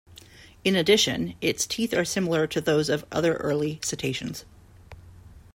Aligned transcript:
In 0.63 0.75
addition, 0.75 1.35
its 1.41 1.67
teeth 1.67 1.93
are 1.93 2.03
similar 2.05 2.47
to 2.47 2.59
those 2.59 2.89
of 2.89 3.05
other 3.11 3.35
early 3.35 3.79
cetaceans. 3.83 4.45